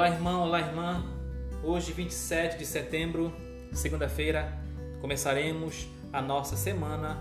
[0.00, 1.04] Olá, irmão, olá, irmã.
[1.62, 3.30] Hoje, 27 de setembro,
[3.70, 4.58] segunda-feira,
[4.98, 7.18] começaremos a nossa semana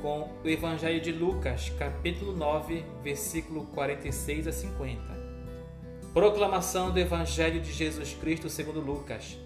[0.00, 5.00] com o Evangelho de Lucas, capítulo 9, versículo 46 a 50.
[6.12, 9.38] Proclamação do Evangelho de Jesus Cristo segundo Lucas.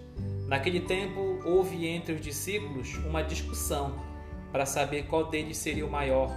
[0.47, 4.03] Naquele tempo, houve entre os discípulos uma discussão
[4.51, 6.31] para saber qual deles seria o maior.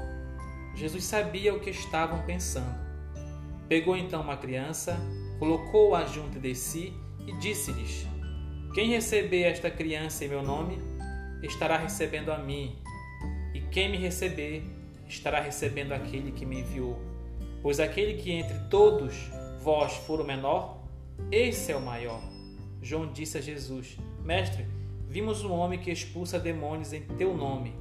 [0.74, 2.78] Jesus sabia o que estavam pensando.
[3.66, 5.00] Pegou então uma criança,
[5.40, 6.92] colocou-a junto de si
[7.26, 8.06] e disse-lhes:
[8.74, 10.78] Quem receber esta criança em meu nome,
[11.42, 12.76] estará recebendo a mim,
[13.54, 14.62] e quem me receber,
[15.08, 17.00] estará recebendo aquele que me enviou.
[17.62, 19.30] Pois aquele que entre todos
[19.62, 20.84] vós for o menor,
[21.32, 22.22] esse é o maior.
[22.82, 24.66] João disse a Jesus: Mestre,
[25.08, 27.74] vimos um homem que expulsa demônios em teu nome,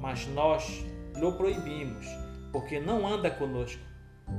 [0.00, 0.82] mas nós
[1.14, 2.06] lhe proibimos,
[2.50, 3.82] porque não anda conosco.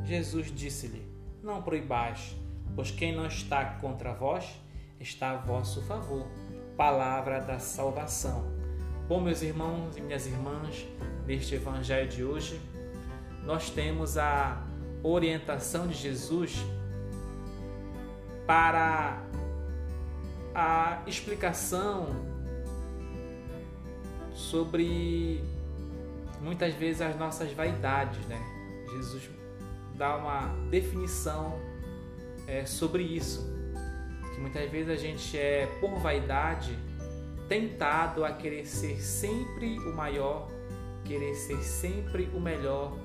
[0.03, 1.03] Jesus disse-lhe:
[1.43, 2.35] Não proibais
[2.75, 4.59] pois quem não está contra vós
[4.99, 6.27] está a vosso favor.
[6.75, 8.53] Palavra da salvação.
[9.07, 10.85] Bom, meus irmãos e minhas irmãs,
[11.25, 12.59] neste evangelho de hoje,
[13.43, 14.61] nós temos a
[15.03, 16.65] orientação de Jesus
[18.45, 19.21] para
[20.53, 22.07] a explicação
[24.33, 25.43] sobre
[26.41, 28.39] muitas vezes as nossas vaidades, né?
[28.91, 29.29] Jesus
[29.95, 31.59] dá uma definição
[32.47, 33.53] é, sobre isso.
[34.33, 36.77] Que muitas vezes a gente é, por vaidade,
[37.47, 40.49] tentado a querer ser sempre o maior,
[41.03, 42.97] querer ser sempre o melhor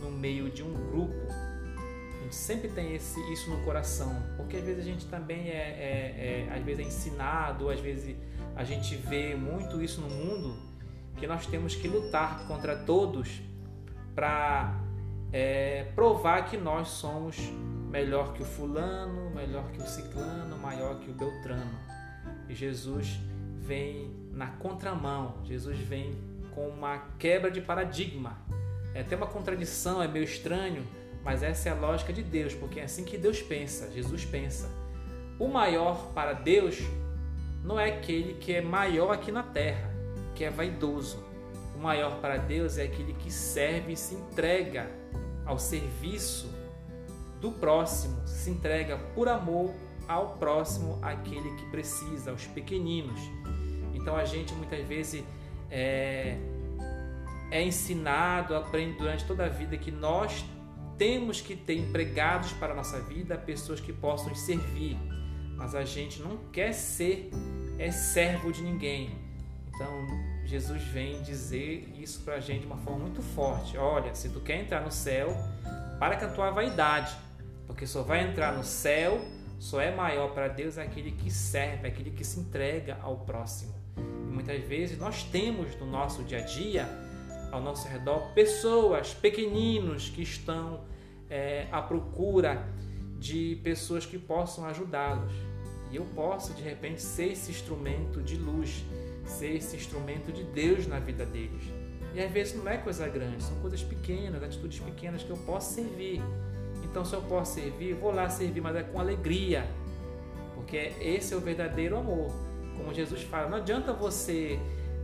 [0.00, 1.14] no meio de um grupo.
[1.28, 5.52] A gente sempre tem esse, isso no coração, porque às vezes a gente também é,
[5.52, 8.16] é, é às vezes é ensinado, às vezes
[8.56, 10.56] a gente vê muito isso no mundo,
[11.16, 13.42] que nós temos que lutar contra todos
[14.14, 14.79] para
[15.32, 17.36] é, provar que nós somos
[17.90, 21.78] melhor que o fulano, melhor que o ciclano, maior que o beltrano.
[22.48, 23.20] E Jesus
[23.58, 26.14] vem na contramão, Jesus vem
[26.54, 28.38] com uma quebra de paradigma.
[28.94, 30.84] É até uma contradição, é meio estranho,
[31.24, 34.68] mas essa é a lógica de Deus, porque é assim que Deus pensa, Jesus pensa.
[35.38, 36.78] O maior para Deus
[37.64, 39.90] não é aquele que é maior aqui na terra,
[40.34, 41.29] que é vaidoso.
[41.80, 44.90] Maior para Deus é aquele que serve e se entrega
[45.46, 46.52] ao serviço
[47.40, 49.72] do próximo, se entrega por amor
[50.06, 53.18] ao próximo, aquele que precisa, aos pequeninos.
[53.94, 55.24] Então a gente muitas vezes
[55.70, 56.36] é,
[57.50, 60.44] é ensinado, aprende durante toda a vida que nós
[60.98, 64.98] temos que ter empregados para a nossa vida, pessoas que possam servir,
[65.56, 67.30] mas a gente não quer ser
[67.78, 69.29] é servo de ninguém.
[69.80, 70.06] Então
[70.44, 73.78] Jesus vem dizer isso para a gente de uma forma muito forte.
[73.78, 75.34] Olha, se tu quer entrar no céu,
[75.98, 77.16] para com a tua vaidade
[77.70, 79.20] porque só vai entrar no céu,
[79.60, 83.72] só é maior para Deus aquele que serve, aquele que se entrega ao próximo.
[83.96, 86.88] E muitas vezes nós temos no nosso dia a dia,
[87.52, 90.80] ao nosso redor, pessoas, pequeninos que estão
[91.30, 92.68] é, à procura
[93.20, 95.32] de pessoas que possam ajudá-los.
[95.92, 98.84] E eu posso, de repente, ser esse instrumento de luz,
[99.30, 101.62] ser esse instrumento de Deus na vida deles.
[102.14, 105.74] E às vezes não é coisa grande, são coisas pequenas, atitudes pequenas que eu posso
[105.74, 106.20] servir
[106.90, 109.64] então, se eu posso servir, vou lá servir, mas é com alegria,
[110.56, 112.32] porque esse é o verdadeiro amor.
[112.76, 114.58] Como Jesus fala, não adianta você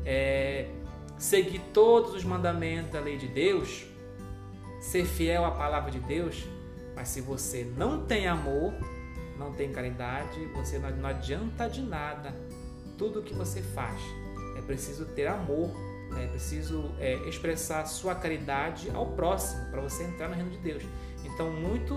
[0.05, 0.69] é,
[1.17, 3.87] seguir todos os mandamentos da lei de Deus,
[4.81, 6.45] ser fiel à palavra de Deus,
[6.97, 8.75] mas se você não tem amor,
[9.39, 12.35] não tem caridade, você não, adianta de nada
[12.97, 14.01] tudo o que você faz.
[14.57, 15.69] É preciso ter amor,
[16.11, 16.25] né?
[16.25, 20.83] é preciso é, expressar sua caridade ao próximo para você entrar no reino de Deus.
[21.25, 21.95] Então, muito,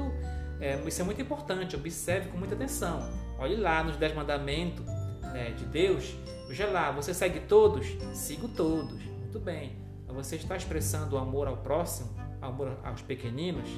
[0.59, 3.09] é, isso é muito importante, observe com muita atenção.
[3.37, 4.85] Olhe lá nos Dez Mandamentos
[5.33, 6.15] né, de Deus,
[6.47, 7.87] veja lá, você segue todos?
[8.13, 9.01] Sigo todos.
[9.03, 9.77] Muito bem.
[10.07, 12.09] Você está expressando o amor ao próximo,
[12.41, 13.69] amor aos pequeninos?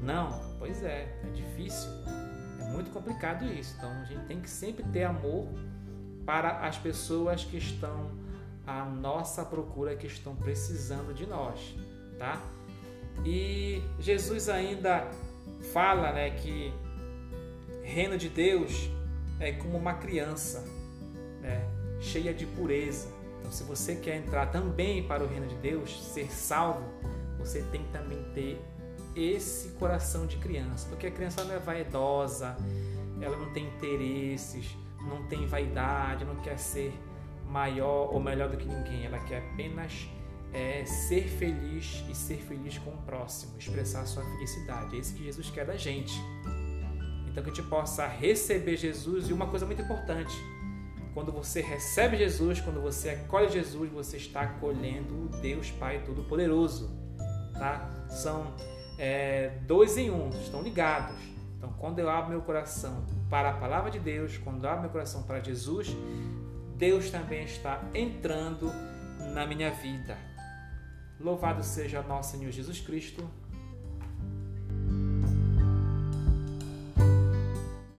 [0.00, 0.56] Não?
[0.58, 1.90] Pois é, é difícil.
[2.60, 3.74] É muito complicado isso.
[3.76, 5.48] Então, a gente tem que sempre ter amor
[6.24, 8.10] para as pessoas que estão
[8.66, 11.74] à nossa procura, que estão precisando de nós,
[12.18, 12.40] tá?
[13.24, 15.08] E Jesus ainda
[15.72, 16.72] fala né, que
[17.82, 18.88] reino de Deus
[19.38, 20.64] é como uma criança,
[21.40, 21.64] né,
[22.00, 23.08] cheia de pureza.
[23.38, 26.84] Então, se você quer entrar também para o reino de Deus, ser salvo,
[27.38, 28.60] você tem que também ter
[29.14, 32.56] esse coração de criança, porque a criança não é vaidosa,
[33.20, 34.76] ela não tem interesses,
[35.08, 36.92] não tem vaidade, não quer ser
[37.46, 40.08] maior ou melhor do que ninguém, ela quer apenas
[40.52, 44.96] é ser feliz e ser feliz com o próximo, expressar a sua felicidade.
[44.96, 46.12] É isso que Jesus quer da gente.
[47.26, 50.34] Então que a gente possa receber Jesus e uma coisa muito importante,
[51.14, 56.90] quando você recebe Jesus, quando você acolhe Jesus, você está acolhendo o Deus Pai Todo-Poderoso.
[57.54, 58.06] Tá?
[58.08, 58.54] São
[58.98, 61.31] é, dois em um, estão ligados.
[61.62, 64.90] Então, quando eu abro meu coração para a palavra de Deus, quando eu abro meu
[64.90, 65.96] coração para Jesus,
[66.76, 68.68] Deus também está entrando
[69.32, 70.18] na minha vida.
[71.20, 73.30] Louvado seja nosso Senhor Jesus Cristo